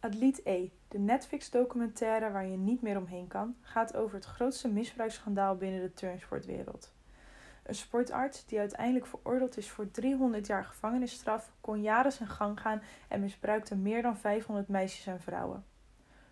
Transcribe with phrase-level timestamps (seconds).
[0.00, 5.56] Atleet E, de Netflix-documentaire waar je niet meer omheen kan, gaat over het grootste misbruiksschandaal
[5.56, 6.92] binnen de turnsportwereld.
[7.62, 12.82] Een sportarts die uiteindelijk veroordeeld is voor 300 jaar gevangenisstraf, kon jaren zijn gang gaan
[13.08, 15.64] en misbruikte meer dan 500 meisjes en vrouwen.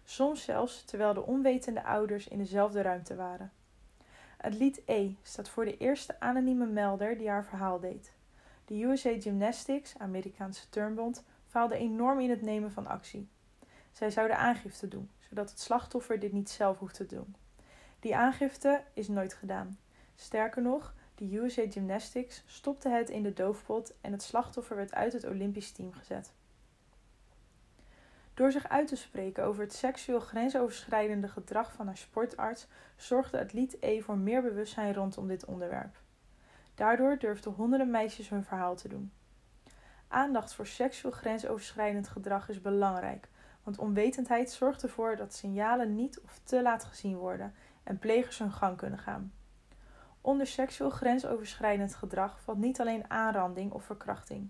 [0.04, 3.52] Soms zelfs terwijl de onwetende ouders in dezelfde ruimte waren.
[4.40, 8.12] Atleet E staat voor de eerste anonieme melder die haar verhaal deed.
[8.64, 13.28] De USA Gymnastics, Amerikaanse turnbond, faalde enorm in het nemen van actie.
[13.98, 17.34] Zij zouden aangifte doen, zodat het slachtoffer dit niet zelf hoeft te doen.
[18.00, 19.78] Die aangifte is nooit gedaan.
[20.16, 25.12] Sterker nog, de USA Gymnastics stopte het in de doofpot en het slachtoffer werd uit
[25.12, 26.32] het Olympisch team gezet.
[28.34, 33.76] Door zich uit te spreken over het seksueel grensoverschrijdende gedrag van haar sportarts zorgde atleet
[33.80, 35.96] E voor meer bewustzijn rondom dit onderwerp.
[36.74, 39.12] Daardoor durfden honderden meisjes hun verhaal te doen.
[40.08, 43.28] Aandacht voor seksueel grensoverschrijdend gedrag is belangrijk,
[43.68, 48.52] want onwetendheid zorgt ervoor dat signalen niet of te laat gezien worden en plegers hun
[48.52, 49.32] gang kunnen gaan.
[50.20, 54.48] Onder seksueel grensoverschrijdend gedrag valt niet alleen aanranding of verkrachting,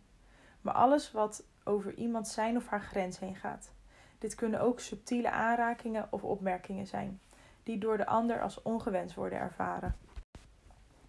[0.61, 3.73] maar alles wat over iemand zijn of haar grens heen gaat.
[4.19, 7.21] Dit kunnen ook subtiele aanrakingen of opmerkingen zijn,
[7.63, 9.97] die door de ander als ongewenst worden ervaren.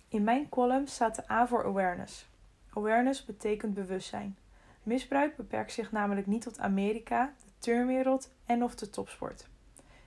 [0.07, 2.30] In mijn column staat de A voor awareness.
[2.73, 4.37] Awareness betekent bewustzijn.
[4.83, 9.47] Misbruik beperkt zich namelijk niet tot Amerika, turnwereld en of de topsport.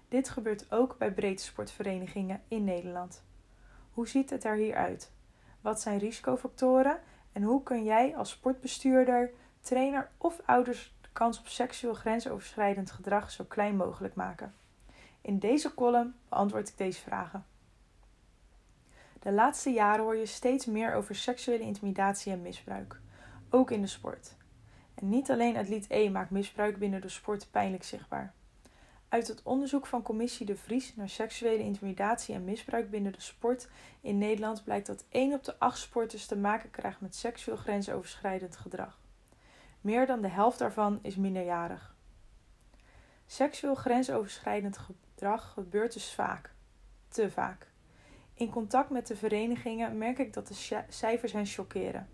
[0.08, 3.22] Dit gebeurt ook bij breedte sportverenigingen in Nederland.
[3.92, 5.11] Hoe ziet het er hier uit?
[5.61, 7.00] Wat zijn risicofactoren
[7.33, 9.30] en hoe kun jij als sportbestuurder,
[9.61, 14.55] trainer of ouders de kans op seksueel grensoverschrijdend gedrag zo klein mogelijk maken?
[15.20, 17.47] In deze column beantwoord ik deze vragen.
[19.20, 23.00] De laatste jaren hoor je steeds meer over seksuele intimidatie en misbruik,
[23.50, 24.34] ook in de sport.
[25.05, 28.33] Niet alleen atleet E maakt misbruik binnen de sport pijnlijk zichtbaar.
[29.08, 33.69] Uit het onderzoek van Commissie De Vries naar seksuele intimidatie en misbruik binnen de sport
[34.00, 38.57] in Nederland blijkt dat 1 op de 8 sporters te maken krijgt met seksueel grensoverschrijdend
[38.57, 39.01] gedrag.
[39.80, 41.95] Meer dan de helft daarvan is minderjarig.
[43.27, 46.55] Seksueel grensoverschrijdend gedrag gebeurt dus vaak,
[47.08, 47.67] te vaak.
[48.34, 52.08] In contact met de verenigingen merk ik dat de cijfers hen chockeren.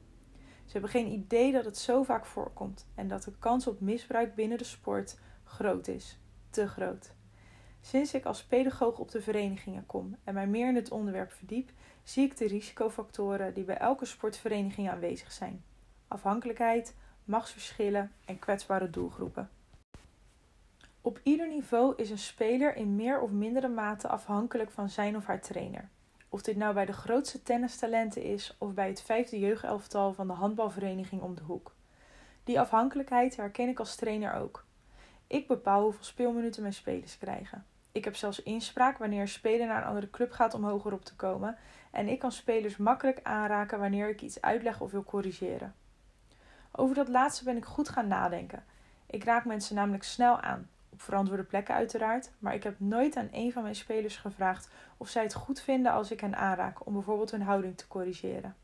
[0.69, 4.35] Ze hebben geen idee dat het zo vaak voorkomt en dat de kans op misbruik
[4.35, 6.19] binnen de sport groot is.
[6.51, 7.13] Te groot.
[7.81, 11.71] Sinds ik als pedagoog op de verenigingen kom en mij meer in het onderwerp verdiep,
[12.03, 15.65] zie ik de risicofactoren die bij elke sportvereniging aanwezig zijn:
[16.09, 19.51] afhankelijkheid, machtsverschillen en kwetsbare doelgroepen.
[21.01, 25.27] Op ieder niveau is een speler in meer of mindere mate afhankelijk van zijn of
[25.27, 25.89] haar trainer.
[26.29, 30.33] Of dit nou bij de grootste tennistalenten is of bij het vijfde jeugdelftal van de
[30.33, 31.75] handbalvereniging om de hoek.
[32.45, 34.65] Die afhankelijkheid herken ik als trainer ook.
[35.27, 37.67] Ik bepaal hoeveel speelminuten mijn spelers krijgen.
[37.93, 41.05] Ik heb zelfs inspraak wanneer een speler naar een andere club gaat om hoger op
[41.05, 41.57] te komen.
[41.91, 45.75] En ik kan spelers makkelijk aanraken wanneer ik iets uitleg of wil corrigeren.
[46.73, 48.65] Over dat laatste ben ik goed gaan nadenken.
[49.07, 53.29] Ik raak mensen namelijk snel aan, op verantwoorde plekken uiteraard, maar ik heb nooit aan
[53.33, 56.93] een van mijn spelers gevraagd of zij het goed vinden als ik hen aanraak om
[56.93, 58.57] bijvoorbeeld hun houding te corrigeren.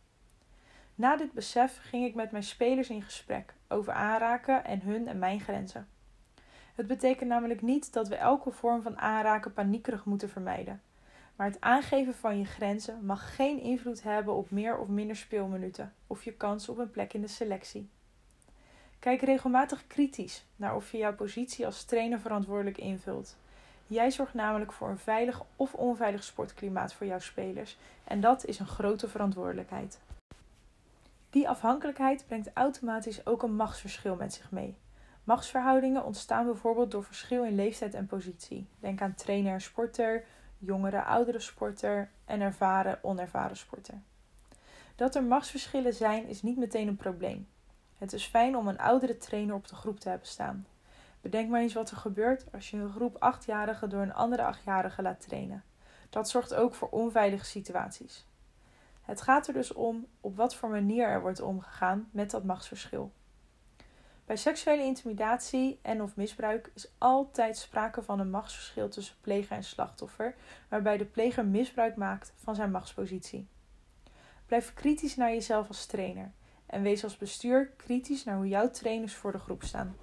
[0.94, 5.18] Na dit besef ging ik met mijn spelers in gesprek over aanraken en hun en
[5.18, 5.88] mijn grenzen.
[6.74, 10.82] Het betekent namelijk niet dat we elke vorm van aanraken paniekerig moeten vermijden.
[11.36, 15.94] Maar het aangeven van je grenzen mag geen invloed hebben op meer of minder speelminuten
[16.06, 17.90] of je kans op een plek in de selectie.
[19.04, 23.36] Kijk regelmatig kritisch naar of je jouw positie als trainer verantwoordelijk invult.
[23.86, 28.58] Jij zorgt namelijk voor een veilig of onveilig sportklimaat voor jouw spelers en dat is
[28.58, 30.00] een grote verantwoordelijkheid.
[31.30, 34.76] Die afhankelijkheid brengt automatisch ook een machtsverschil met zich mee.
[35.24, 38.66] Machtsverhoudingen ontstaan bijvoorbeeld door verschil in leeftijd en positie.
[38.80, 40.24] Denk aan trainer en sporter,
[40.58, 44.00] jongere, oudere sporter en ervaren, onervaren sporter.
[44.96, 47.46] Dat er machtsverschillen zijn is niet meteen een probleem.
[47.98, 50.66] Het is fijn om een oudere trainer op de groep te hebben staan.
[51.20, 55.02] Bedenk maar eens wat er gebeurt als je een groep achtjarigen door een andere achtjarige
[55.02, 55.64] laat trainen.
[56.10, 58.26] Dat zorgt ook voor onveilige situaties.
[59.02, 63.12] Het gaat er dus om op wat voor manier er wordt omgegaan met dat machtsverschil.
[64.24, 69.64] Bij seksuele intimidatie en of misbruik is altijd sprake van een machtsverschil tussen pleger en
[69.64, 70.34] slachtoffer,
[70.68, 73.48] waarbij de pleger misbruik maakt van zijn machtspositie.
[74.46, 76.32] Blijf kritisch naar jezelf als trainer
[76.66, 79.96] en wees als bestuur kritisch naar hoe jouw trainers voor de groep staan.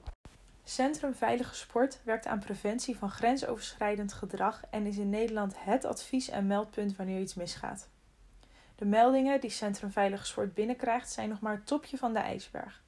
[0.64, 6.30] Centrum Veilige Sport werkt aan preventie van grensoverschrijdend gedrag en is in Nederland het advies
[6.30, 7.90] en meldpunt wanneer iets misgaat.
[8.76, 12.84] De meldingen die Centrum Veilige Sport binnenkrijgt zijn nog maar het topje van de ijsberg.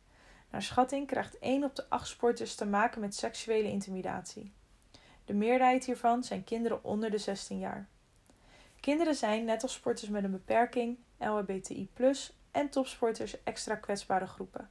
[0.50, 4.54] Naar schatting krijgt 1 op de 8 sporters te maken met seksuele intimidatie.
[5.26, 7.88] De meerderheid hiervan zijn kinderen onder de 16 jaar.
[8.80, 11.90] Kinderen zijn, net als sporters met een beperking, LHBTI,
[12.54, 14.70] en topsporters extra kwetsbare groepen.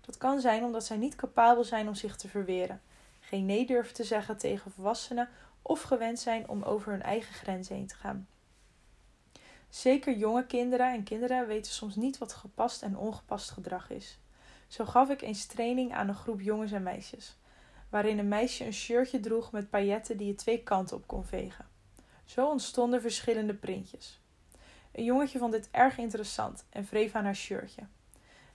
[0.00, 2.80] Dat kan zijn omdat zij niet capabel zijn om zich te verweren,
[3.20, 5.28] geen nee durven te zeggen tegen volwassenen
[5.62, 8.28] of gewend zijn om over hun eigen grenzen heen te gaan.
[9.68, 14.18] Zeker jonge kinderen en kinderen weten soms niet wat gepast en ongepast gedrag is.
[14.68, 17.36] Zo gaf ik eens training aan een groep jongens en meisjes,
[17.88, 21.66] waarin een meisje een shirtje droeg met pailletten die je twee kanten op kon vegen.
[22.24, 24.21] Zo ontstonden verschillende printjes.
[24.92, 27.82] Een jongetje vond dit erg interessant en wreef aan haar shirtje.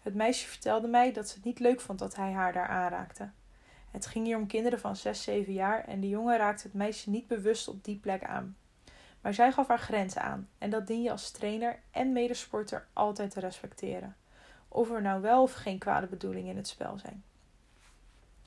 [0.02, 3.30] Het meisje vertelde mij dat ze het niet leuk vond dat hij haar daar aanraakte.
[3.92, 7.10] Het ging hier om kinderen van 6, 7 jaar en de jongen raakte het meisje
[7.10, 8.58] niet bewust op die plek aan.
[9.22, 13.32] Maar zij gaf haar grenzen aan en dat dien je als trainer en medesporter altijd
[13.32, 14.16] te respecteren.
[14.68, 17.24] Of er nou wel of geen kwade bedoelingen in het spel zijn.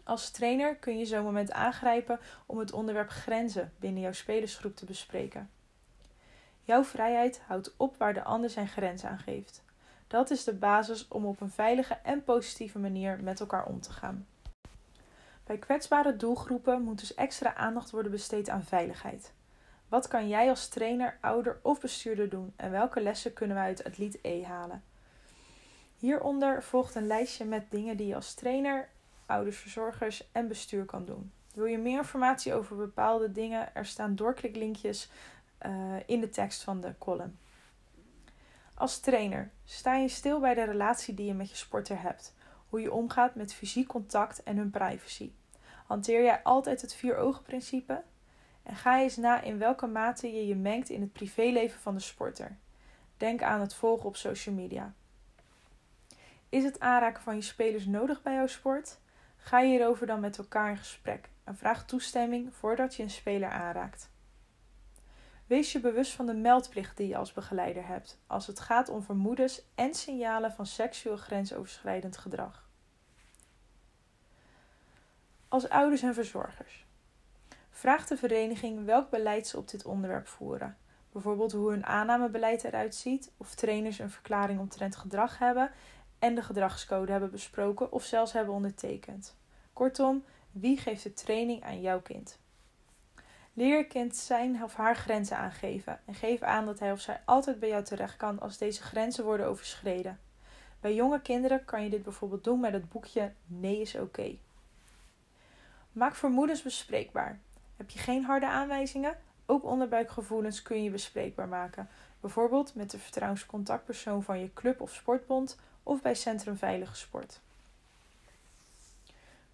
[0.04, 4.84] Als trainer kun je zo'n moment aangrijpen om het onderwerp grenzen binnen jouw spelersgroep te
[4.84, 5.50] bespreken.
[6.70, 9.62] Jouw vrijheid houdt op waar de ander zijn grens aan geeft.
[10.06, 13.92] Dat is de basis om op een veilige en positieve manier met elkaar om te
[13.92, 14.26] gaan.
[15.44, 19.32] Bij kwetsbare doelgroepen moet dus extra aandacht worden besteed aan veiligheid.
[19.88, 23.84] Wat kan jij als trainer, ouder of bestuurder doen en welke lessen kunnen we uit
[23.84, 24.82] Atleet E halen?
[25.96, 28.88] Hieronder volgt een lijstje met dingen die je als trainer,
[29.26, 31.32] ouders, verzorgers en bestuur kan doen.
[31.54, 33.74] Wil je meer informatie over bepaalde dingen?
[33.74, 35.10] Er staan doorkliklinkjes
[35.66, 35.72] uh,
[36.06, 37.38] in de tekst van de column.
[38.74, 42.34] Als trainer sta je stil bij de relatie die je met je sporter hebt,
[42.68, 45.32] hoe je omgaat met fysiek contact en hun privacy.
[45.86, 48.02] Hanteer jij altijd het vier-ogen-principe?
[48.62, 52.00] En ga eens na in welke mate je je mengt in het privéleven van de
[52.00, 52.56] sporter.
[53.16, 54.94] Denk aan het volgen op social media.
[56.48, 58.98] Is het aanraken van je spelers nodig bij jouw sport?
[59.36, 64.10] Ga hierover dan met elkaar in gesprek en vraag toestemming voordat je een speler aanraakt.
[65.50, 69.02] Wees je bewust van de meldplicht die je als begeleider hebt als het gaat om
[69.02, 72.68] vermoedens en signalen van seksueel grensoverschrijdend gedrag.
[75.48, 76.86] Als ouders en verzorgers.
[77.70, 80.76] Vraag de vereniging welk beleid ze op dit onderwerp voeren.
[81.12, 85.70] Bijvoorbeeld hoe hun aannamebeleid eruit ziet, of trainers een verklaring omtrent gedrag hebben
[86.18, 89.36] en de gedragscode hebben besproken of zelfs hebben ondertekend.
[89.72, 92.38] Kortom, wie geeft de training aan jouw kind?
[93.52, 97.60] Leer kind zijn of haar grenzen aangeven en geef aan dat hij of zij altijd
[97.60, 100.20] bij jou terecht kan als deze grenzen worden overschreden.
[100.80, 104.36] Bij jonge kinderen kan je dit bijvoorbeeld doen met het boekje Nee is oké.
[105.92, 107.38] Maak vermoedens bespreekbaar.
[107.76, 109.16] Heb je geen harde aanwijzingen?
[109.46, 111.88] Ook onderbuikgevoelens kun je bespreekbaar maken.
[112.20, 117.40] Bijvoorbeeld met de vertrouwenscontactpersoon van je club of sportbond of bij Centrum Veilige Sport.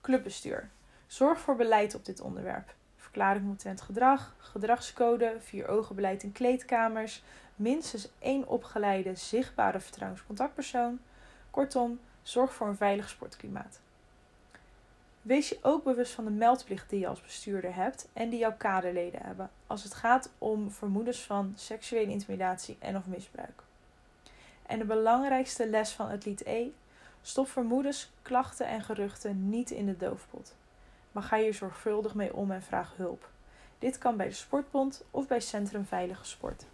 [0.01, 0.71] Clubbestuur.
[1.07, 2.75] Zorg voor beleid op dit onderwerp.
[3.17, 7.23] Verklaring omtrent gedrag, gedragscode, vier ogenbeleid in kleedkamers,
[7.55, 10.99] minstens één opgeleide zichtbare vertrouwenscontactpersoon.
[11.51, 13.81] Kortom, zorg voor een veilig sportklimaat.
[15.23, 18.57] Wees je ook bewust van de meldplicht die je als bestuurder hebt en die jouw
[18.57, 23.63] kaderleden hebben als het gaat om vermoedens van seksuele intimidatie en of misbruik.
[24.67, 26.67] En de belangrijkste les van het lied E:
[27.23, 30.55] stop vermoedens, klachten en geruchten niet in de doofpot.
[31.17, 33.29] Maar ga hier zorgvuldig mee om en vraag hulp.
[33.79, 36.65] Dit kan bij de Sportbond of bij Centrum Veilige Sport.